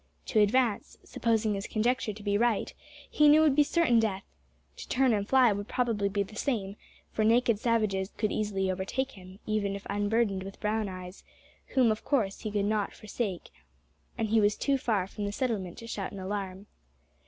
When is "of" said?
11.91-12.03